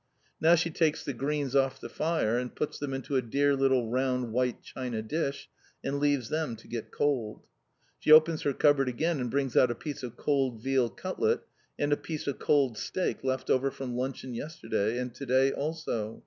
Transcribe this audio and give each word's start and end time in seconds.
Now 0.41 0.55
she 0.55 0.71
takes 0.71 1.03
the 1.05 1.13
greens 1.13 1.55
off 1.55 1.79
the 1.79 1.87
fire, 1.87 2.39
and 2.39 2.55
puts 2.55 2.79
them 2.79 2.91
into 2.91 3.17
a 3.17 3.21
dear 3.21 3.55
little 3.55 3.91
round 3.91 4.33
white 4.33 4.63
china 4.63 5.03
dish, 5.03 5.47
and 5.83 5.99
leaves 5.99 6.29
them 6.29 6.55
to 6.55 6.67
get 6.67 6.91
cold. 6.91 7.45
She 7.99 8.11
opens 8.11 8.41
her 8.41 8.53
cupboard 8.53 8.89
again 8.89 9.19
and 9.19 9.29
brings 9.29 9.55
out 9.55 9.69
a 9.69 9.75
piece 9.75 10.01
of 10.01 10.17
cold 10.17 10.59
veal 10.59 10.89
cutlet 10.89 11.41
and 11.77 11.93
a 11.93 11.97
piece 11.97 12.25
of 12.25 12.39
cold 12.39 12.79
steak 12.79 13.23
left 13.23 13.51
over 13.51 13.69
from 13.69 13.95
luncheon 13.95 14.33
yesterday, 14.33 14.97
and 14.97 15.13
to 15.13 15.25
day 15.27 15.51
also. 15.51 16.19